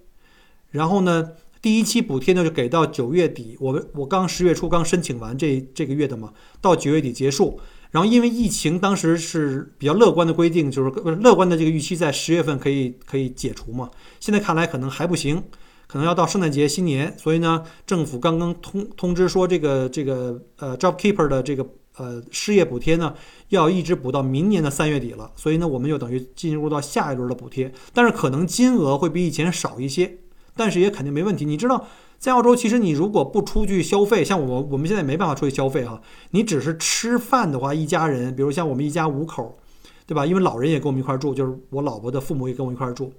[0.69, 1.31] 然后呢，
[1.63, 7.59] 第一期补贴呢就给到九月底，我我刚十月初刚申请完这这个月的嘛，到九月底结束。
[7.91, 10.89] 然后，因为疫情当时是比较乐观的规定，就是
[11.21, 13.89] 乐观的这个预期在十月份可以可以解除嘛。
[14.19, 15.43] 现在看来可能还不行，
[15.87, 17.11] 可能要到圣诞节、新年。
[17.17, 21.65] 所以呢，政府刚刚通通知说，这个这个呃，JobKeeper 的这个
[21.97, 23.15] 呃失业补贴呢，
[23.47, 25.31] 要一直补到明年的三月底了。
[25.35, 30.19] 所以呢，我们又等于进入到下一轮的补贴，但是可能金额会比以前少一些，
[30.55, 31.43] 但是也肯定没问题。
[31.43, 31.87] 你知道？
[32.19, 36.01] 在澳洲，其实你如果不出去消费，像我我们现在没办法出去消费哈。
[36.31, 39.57] 你只是吃饭的话，一家人，比如像我们一家五口，
[40.05, 40.25] 对吧？
[40.25, 43.13] 因为老人也跟我们一块住，就是我老婆的父母也跟我一块住，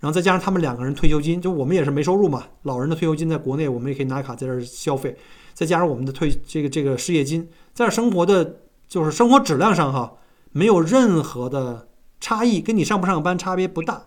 [0.00, 2.44] 然后再加上他们两个人退休金，就我们也是没收入嘛。
[2.64, 5.16] 老人的退休金在国内，我们也可以拿卡在这儿消费，
[5.54, 10.12] 再加上我们的退这个这个失业金，在生活的就是生活质量上哈，
[10.52, 11.88] 没有任何的
[12.20, 14.02] 差异，跟你上不上班差别不大。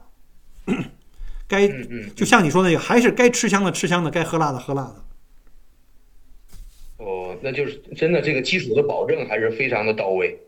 [1.48, 1.68] 该
[2.16, 4.96] 就像你说那个，还是该吃香的吃香的，该喝辣的喝辣的。
[6.98, 10.40] 哦，那就是真的，这个基础的保证还是非常的到位。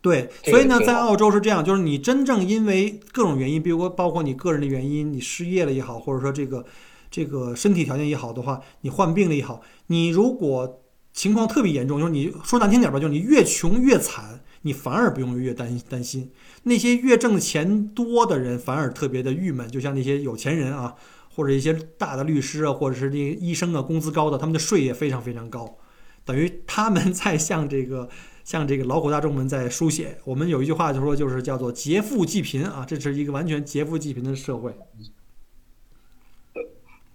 [0.00, 6.64] 对，所以呢，在澳洲是这样，就是你真正因为各种原因，比如说包括你个人的原因，你失业了也好，或者说这个
[7.10, 14.40] 这个身体条件也好的话，你患病了也好，你如果情况特别严重，就是你说难听点吧，就是你越穷越惨。
[14.62, 16.30] 你反而不用越担担心，
[16.64, 20.94] 那些越挣钱多的人反而特别的郁闷，就像那些有钱人啊，
[21.34, 25.78] 或者一些大的律师啊，或者是那医生啊，工资高的，他们的税也非常非常高，
[26.24, 28.08] 等于他们在向这个
[28.44, 30.18] 向这个劳苦大众们在书写。
[30.24, 34.74] 我们有一句话就说，就是叫做劫富济贫啊，这是一个完全劫富济贫的社会。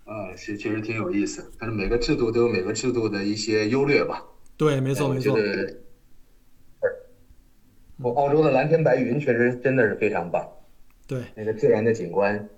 [0.06, 4.22] 呃是确实挺有意思，但是每个制度都有每个制度的一些优劣吧。
[4.58, 5.36] 对，没错没错。
[5.36, 5.78] 觉得，
[8.02, 10.46] 我澳洲的蓝天白云确实真的是非常棒，
[11.08, 12.50] 对，那个自然的景观，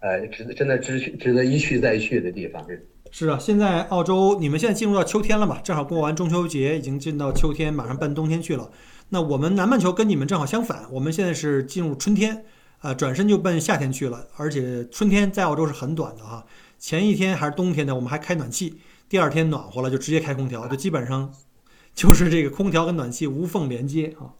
[0.00, 2.86] 呃，值得真的值去值得一去再去的地方是。
[3.10, 5.60] 是啊，现在澳洲你们现在进入到秋天了嘛？
[5.60, 8.70] 正好过完中秋节，已经进到秋天，马上奔冬天去了。
[9.10, 12.44] 那我们南半球跟你们正好相反，我们现在是进入春天，
[12.78, 14.26] 啊，转身就奔夏天去了。
[14.38, 16.46] 而且春天在澳洲是很短的哈，
[16.78, 21.30] 前一天还是冬天呢，我们还开暖气，第二天暖和了就直接开空调，就基本上
[21.94, 24.32] 就是这个空调跟暖气无缝连接啊。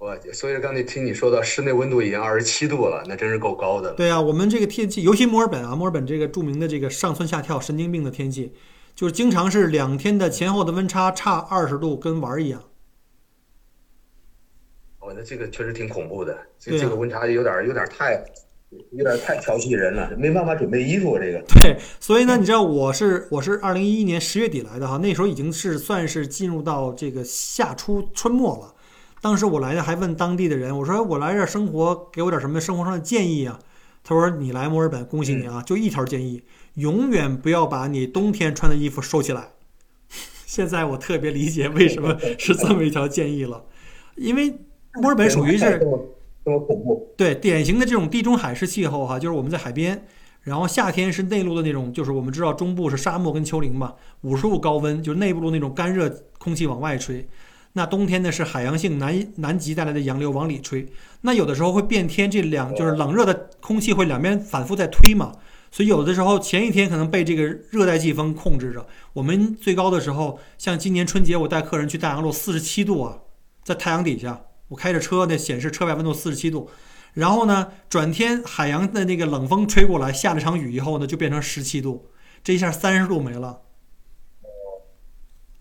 [0.00, 3.96] 我所以刚才听你说到室内温度已经二十七度了，那真是够高的了。
[3.96, 8.54] 对啊，我们这个天气，尤其墨尔本啊，墨尔本这个著名的这个上蹿下跳、神经病的天气，
[8.94, 12.64] 就是经常是两天的前后的温差差二十度，跟玩儿一样。
[15.00, 18.24] 哦，那这个确实挺恐怖的，这啊这个温差有点有点太
[18.92, 21.44] 有点太调戏人了，没办法准备衣服这个。
[21.60, 28.76] 对，所以呢，你知道我是我是二零一一年十月底来的哈，那时候已经是算是进入到这个夏初春末了。
[29.20, 33.58] 当时我来的还问当地的人，我说我来这儿生活，给我点什么生活上的建议啊？
[34.02, 36.42] 他说你来墨尔本，恭喜你啊，就一条建议，
[36.74, 39.50] 永远不要把你冬天穿的衣服收起来。
[40.46, 43.62] 现在我特别理解为什么 是这么一条建议了，
[44.16, 44.58] 因为
[44.94, 50.06] 墨尔本属于是这么恐怖，对，典型的这种地中海式气候哈，就是我们在海边，
[50.40, 57.28] 然后夏天是内陆的那种，就是我们知道中部是沙漠跟丘陵嘛，五十度高温，就是内陆那种干热空气往外吹。
[57.72, 60.86] 那冬天呢是海洋性南南极带来的洋流往里吹，
[61.20, 65.32] 那有的时候会变天，这两就是冷热的空气会两边反复在推嘛，
[65.70, 73.18] 所以有的时候前一天可能被这个热带季风控制着，我们最高的时候，像今年春节我带客人去大洋路四十七度啊，
[73.62, 76.68] 在太阳底下，我开着车那显示车外温度四十七度，
[77.14, 82.10] 然后呢，转天海洋的那个冷风吹过来，下了场雨以后呢，就变成十七度，
[82.42, 83.62] 这一下三十度没了。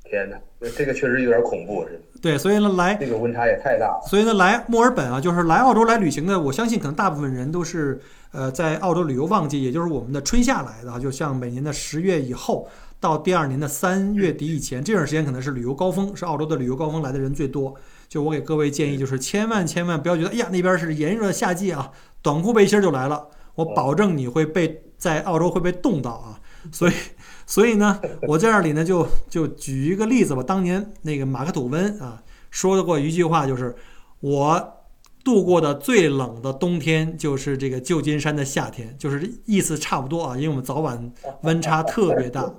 [0.04, 4.02] 天哪，那这个确实有点恐怖，是对，所以呢，来，这个温差也太大了。
[4.06, 12.68] 所以呢，来墨尔本啊，就是来澳洲来旅行的，我相信可能大部分人都是呃在澳洲旅游旺季，也就是我们的春夏来的啊，就像每年的十月以后
[13.00, 17.74] 到第二年的三月底以前，这段时间可能是旅游高峰，是澳洲的旅游高峰来的人最多。
[18.10, 21.90] 就我给各位建议，就是千万千万不要觉得，哎呀那边是炎热的夏季啊，
[22.22, 26.42] 短裤背心儿就来了，我保证你会被在澳洲会被冻到啊。
[26.74, 26.92] 所以，
[27.50, 30.44] 所以呢，我在这里呢就就举一个例子吧。
[30.44, 33.76] 当年那个马克吐温啊说过一句话，就是
[34.20, 34.86] 我
[35.24, 42.54] 度过的最冷的冬天就是这个旧金山的夏天，就是意思差不多啊，因为我们早晚温差特别大。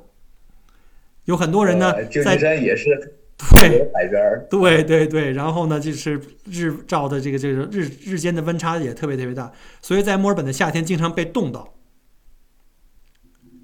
[1.27, 11.73] 有很多人呢呃旧在金山也是对海边儿，对对对，然后呢，就是日照的这个这个日日间的温差也特别特别大，所以在墨尔本的夏天经常被冻到，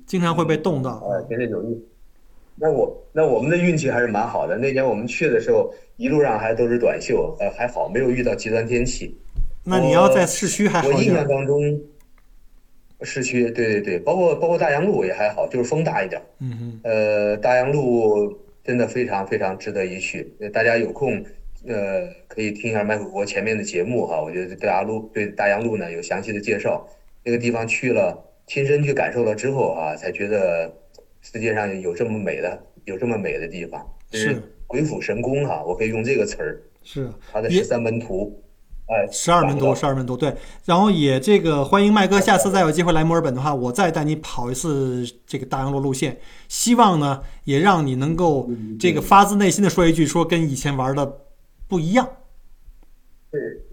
[0.06, 0.92] 经常会被冻到。
[0.92, 1.82] 啊，真是有意思。
[2.58, 4.56] 那我那我们的运气还是蛮好的。
[4.56, 9.14] 那年我们去的时候，一路上还都是短袖，呃，还好没有遇到极端天气。
[9.62, 11.78] 那你要在市区还好我印象当中，
[13.02, 16.22] 市区对对对，包括包括大洋路也还好，就是风大一点。
[16.38, 20.32] 嗯哼，呃，大洋路真的非常非常值得一去。
[20.40, 21.22] 呃大家有空，
[21.66, 24.22] 呃，可以听一下麦克国前面的节目哈。
[24.22, 26.88] 我觉得大洋路对大洋路呢有详细的介绍。
[27.22, 28.16] 那个地方去了，
[28.46, 30.72] 亲身去感受了之后啊，才觉得
[31.20, 35.62] 世界上有这么美的有这么美的地方，是鬼斧神工哈。
[35.64, 38.40] 我可以用这个词儿，是也它的十三门徒，
[38.86, 40.32] 哎，十二门徒，十二门徒，对。
[40.64, 46.16] 然后也这个欢迎麦哥，下次再有机会来墨尔本的话，我再带你跑一次这个大洋路路线。
[46.48, 51.20] 希望呢，也让你能够这个发自内心的说一句，说跟以前玩的
[51.66, 52.08] 不一样。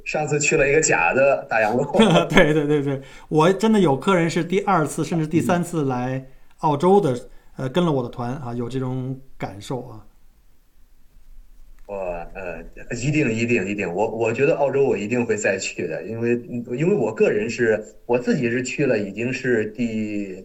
[0.06, 1.86] 上次去了一个假的大洋路，
[2.30, 6.26] 对对对对，我真的有客人是第二次甚至第三次来
[6.60, 7.18] 澳洲的，
[7.58, 10.06] 呃，跟了我的团啊，有这种感受啊。
[11.86, 11.96] 我
[12.34, 12.63] 呃，
[12.96, 16.42] 一定一定一定，我我觉得澳洲我一定会再去的，因为
[16.78, 20.44] 因为我个人是我自己是去了，已经是第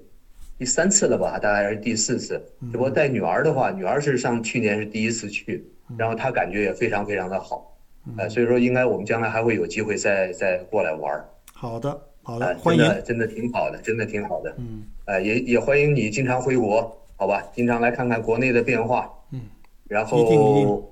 [0.58, 2.44] 第三次了吧，大概是第四次。
[2.70, 5.64] 只不过带女儿的话，女儿是上去年是第一次去，
[5.96, 7.77] 然后她感觉也非常非常的好，
[8.16, 11.90] 呃，所以说应该我们将来还会有机会再再过来玩儿，好的，
[12.22, 12.82] 好呃的，，欢迎。
[12.82, 19.40] 真的真的挺好的，真的挺好的，嗯，呃，也也欢迎你经常回国，好吧，经常来看看国内的变化，嗯，
[19.86, 20.90] 然后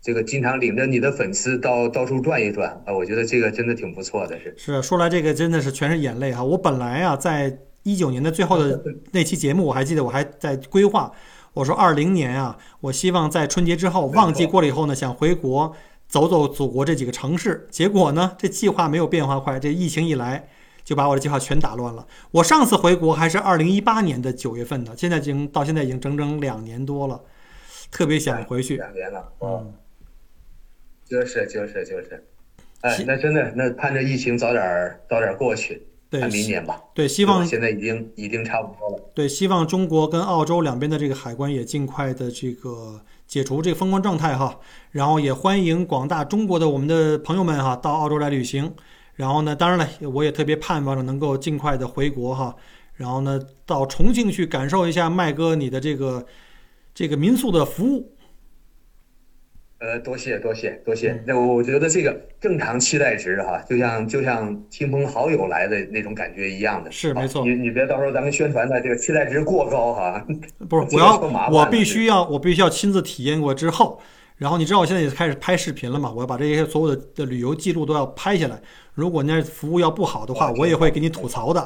[0.00, 4.54] 这个经常领着你的粉丝到到处转一转啊，我觉得这个真的挺不错的，是。
[4.56, 6.42] 是说来这个真的是全是眼泪哈。
[6.44, 8.80] 我本来啊，在一九年的最后的
[9.12, 11.10] 那期节目，我还记得我还在规划，
[11.52, 15.74] 我说二零年啊，我希望在春节之后旺季过了以后呢，想回国
[16.08, 17.68] 走走祖国这几个城市。
[17.70, 20.48] 结果呢，这计划没有变化快，这疫情一来，
[20.82, 22.06] 就把我的计划全打乱了。
[22.30, 27.20] 我上次回国还是二零一八年的九月份的，现在已经到现在已经整整两年多了，
[27.90, 28.76] 特别想回去。
[28.76, 29.66] 两年了，嗯哦，
[31.04, 32.24] 就是就是就是，
[32.80, 36.80] 哎，那真的那盼着疫情早点儿早点儿过去，对，明年吧。
[36.94, 39.10] 对，希望现在已经已经差不多了。
[39.14, 44.58] 对，希望中国跟澳洲两边的这个海关也尽快的这个解除这个封关状态哈，
[44.90, 48.74] 然后也欢迎广大中国的我们的朋友们哈到澳洲来旅行，
[49.14, 52.56] 然后呢，当然了，我也特别盼望着能够尽快的回国哈，
[52.94, 56.26] 然后呢，到重庆去感受一下麦哥你的这个
[56.94, 58.10] 这个民宿的服务。
[59.80, 61.24] 呃，多谢多谢多谢嗯。
[61.24, 66.90] 那我我觉得这个正常期待值哈，就像就像亲朋好友来的那种感觉一样的。
[66.90, 70.26] 是没错你你别到时候咱们宣传的这个期待值过高哈。
[70.68, 74.00] 不是， 我要我必须要我必须要亲自体验过之后，
[74.36, 76.12] 然后你知道我现在也开始拍视频了嘛？
[76.12, 78.60] 我要把这些所有的的旅游记录都要拍下来。
[78.94, 81.60] 如果那服务要不好的话，我也会给你吐槽的。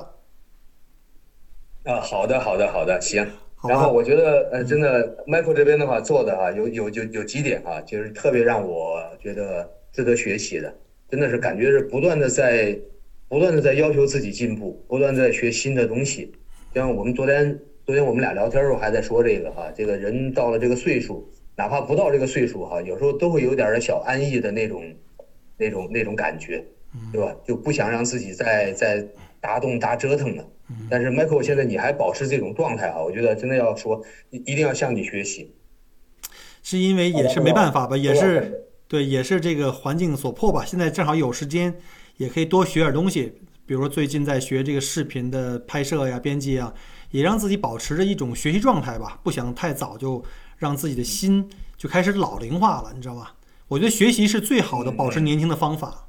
[1.84, 3.26] 啊，好的好的好的，行。
[3.68, 10.74] 然后我觉得，呃，真的，Michael 这边的话做的哈，有有有有几点哈，就是特别让我觉得值得学习的，
[11.08, 12.76] 真的是感觉是不断的在
[13.28, 16.32] 不断的在要求自己进步，不断地在学新的东西。
[16.74, 24.82] 像我们昨天昨天我们俩聊天的时候还在说这个哈，这个人到了这个岁数，哪怕不到这个岁数哈，有时候都会有点小安逸的那种
[25.56, 26.64] 那种那种感觉，
[27.12, 27.36] 对吧？
[27.46, 29.06] 就不想让自己再再
[29.40, 30.44] 打动打折腾了。
[30.88, 35.54] 但是 Michael 现在你还保持这种状态啊，我觉得真的要说一一定要向你学习。
[36.62, 40.64] 是因为也是没办法吧，也是对，也是这个环境所迫吧。
[40.64, 41.74] 现在正好有时间，
[42.16, 43.40] 也可以多学点东西。
[43.64, 46.72] 比如说最近在学这个视频的拍摄呀、编辑啊，
[47.10, 50.22] 也让自己保持着一种学习状态吧，不想太早就
[50.58, 53.34] 让自己的心就开始老龄化了，你知道吧？
[53.68, 56.06] 我觉得学习是最好的保持年轻的方法。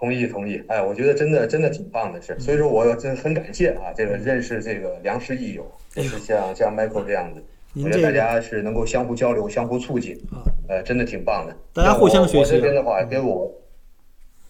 [0.00, 7.44] 同意同意，哎，我觉得真的真的挺棒的是，所以说我真的很感谢啊，这个认识这个良师益友，就是像像 Michael 这样子，
[7.76, 11.54] 我觉得大家是能够相互交流、相互促进，啊，呃，真的挺棒的。
[11.74, 12.26] 大家互相。
[12.26, 13.52] 学习啊我这边的话，跟我，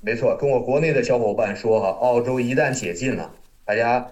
[0.01, 3.35] 没错，跟我国内的小伙伴说哈，澳洲一旦解禁了，
[3.65, 4.07] 大家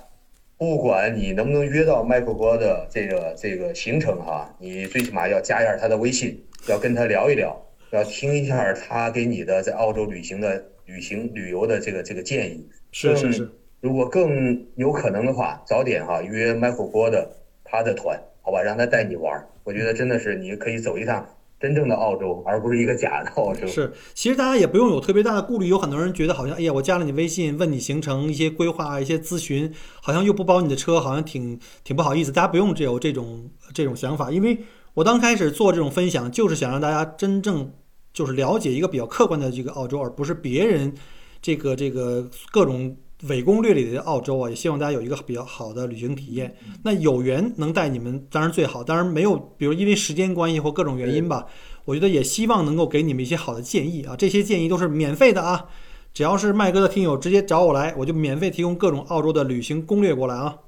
[0.57, 7.57] 不管你能不能约到 Michael 哥的这个这个行程哈，你最起码要加一下他的微信，要跟他聊一聊，
[7.91, 12.69] 要听一下他给你的在澳洲旅行的旅行旅游的这个这个建议。
[12.93, 17.31] 是是是，如果更有可能的话，早点哈约 Michael 哥的
[17.65, 19.49] 他的团，好吧，让他带你玩儿。
[19.65, 21.27] 我觉得真的是你可以走一趟
[21.61, 23.67] 真正的澳洲，而不是一个假的澳洲。
[23.67, 25.69] 是，其实大家也不用有特别大的顾虑。
[25.69, 29.71] 有很多人觉得好像，哎呀，我加了你微信，问你行程、一些规划、一些咨询，
[30.01, 32.33] 好像又不包你的车，好像挺挺不好意思。
[32.33, 34.57] 大家不用只有这种这种想法，因为
[34.95, 37.71] 我刚开始做这种分享，就是想让大家真正
[38.19, 40.93] 就是了解一个比较客观的这个澳洲，而不是别人
[41.41, 42.97] 这个这个各种
[43.29, 44.51] 伪攻略里的澳洲啊。
[44.51, 46.53] 也希望大家有一个比较好的旅行体验。
[46.83, 48.83] 那有缘能带你们，当然最好。
[48.83, 51.47] 当然没有，比如因为时间关系或各种原因吧。
[51.85, 55.69] 我觉得也希望能够给你们一些好的建议啊，这些建议都是免费的啊，
[56.13, 60.59] 只要是麦哥的听友直接找我来，我就免费提供各种澳洲的旅行攻略过来啊。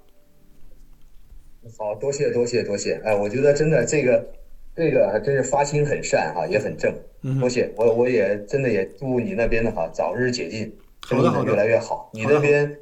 [1.76, 4.24] 好多谢多谢多谢，哎，我觉得真的这个
[4.81, 6.91] 这个还真是发心很善哈，也很正。
[7.22, 10.72] 嗯多谢我我也真的也祝你那边的哈早日解禁，
[11.07, 12.11] 生意越来越好。
[12.14, 12.74] 你那边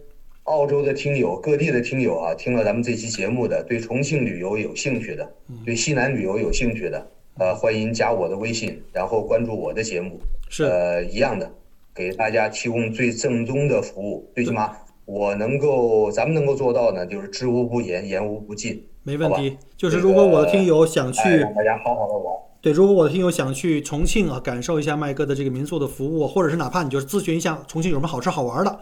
[0.45, 7.05] 澳洲的听友、各地的听友啊，听了咱们这期节目的，对重庆旅游有兴趣的，嗯对西南旅游有兴趣的，
[7.37, 10.21] 呃，欢迎加我的微信，然后关注我的节目。
[10.49, 11.51] 是，呃，一样的，
[11.93, 14.31] 给大家提供最正宗的服务。
[14.37, 18.85] 最起码我能够，咱们能够做到呢，就是知无不言，言无不尽。
[19.17, 19.57] 好没问题。
[19.77, 22.35] 就是如果我的听友想哎，去，让大家好好的玩。
[22.61, 28.81] 对，如果我的听友想去重庆啊，感受一下麦哥的这个民宿的服务，或者是哪怕你就是咨询一下重庆有什么好吃好玩的，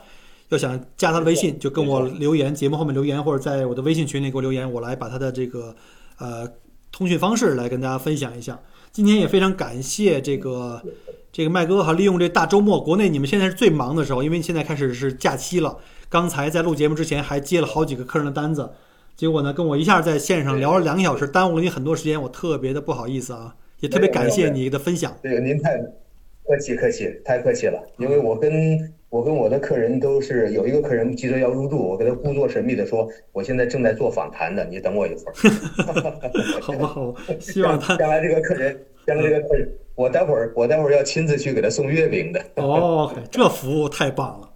[0.49, 5.77] 要想加他的微信，就跟我留言，节目后面留言，或者在我的微信群里给我留言，我来把他的这个
[6.19, 6.49] 呃
[6.91, 8.59] 通讯方式来跟大家分享一下。
[8.93, 10.83] 今天也非常感谢这个
[11.31, 15.77] 这个麦哥哈，利用这大周末，国内你们现在是最忙的时候，因为现在开始是假期了。
[16.09, 18.71] 刚才在录节目之前还接了好几个客人的单子，
[19.17, 25.17] 结果呢跟我一下在线上聊了两个小时，耽误了你很多时间，我特别的不好意思啊，也特别感谢你的分享。
[25.23, 25.79] 这个您太
[26.45, 27.83] 客气客气，太客气了。
[27.97, 35.33] 因为我跟我跟我的客人都是有一个客人急着要入住，我给他故作神秘的说，我现在正在做访谈的，你等我一会儿。
[36.61, 42.45] 好吧，好吧，希望他将来这个客人，将来这个客人，我待会儿我待会儿要亲自去给他送月饼的。
[42.57, 44.49] 哦，这服务太棒了，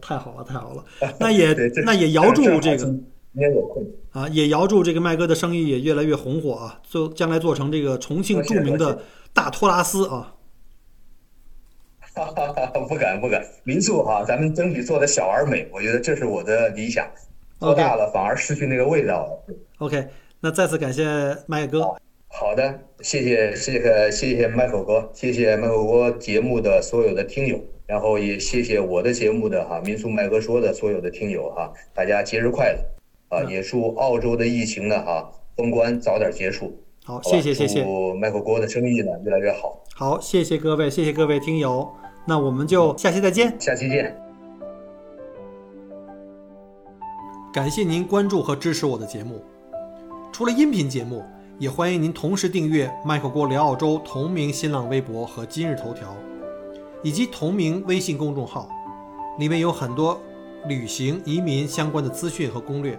[0.00, 0.84] 太好了，太好了。
[1.18, 1.52] 那也
[1.84, 2.94] 那也遥祝这个
[3.34, 3.84] 今天有空。
[4.12, 10.34] 啊，也遥祝这个麦哥的生意也越来越红火啊，做将来做成这个重庆著名的大托拉斯啊。
[12.14, 17.04] 哈哈哈不敢不敢，民宿哈，咱们争取做的小而美，我觉得这是我的理想。
[17.58, 19.54] 做大了反而失去那个味道了。
[19.78, 20.06] OK，
[20.38, 21.04] 那再次感谢
[21.46, 21.82] 麦哥。
[22.28, 32.78] 好的，谢谢谢谢谢谢麦口哥，谢谢麦口哥节目的所有的听友，然后也谢谢我的节目的哈民宿麦哥说的所有的听友哈，大家节日快乐
[33.34, 33.44] 啊！
[33.50, 36.78] 也祝澳洲的疫情呢哈封关早点结束。
[37.04, 37.84] 好，谢谢谢谢。
[37.84, 39.82] 祝麦口哥的生意呢越来越好。
[39.94, 41.88] 好，谢谢各位，谢谢各位听友，
[42.26, 43.54] 那我们就下期再见。
[43.60, 44.16] 下期见。
[47.52, 49.40] 感谢您关注和支持我的节目。
[50.32, 51.22] 除了音频节目，
[51.60, 56.16] 也欢迎您同时订阅“麦克郭聊澳洲”同名新浪微博和今日头条，
[57.04, 58.68] 以及同名微信公众号，
[59.38, 60.18] 里面有很多
[60.66, 62.98] 旅行、移民相关的资讯和攻略。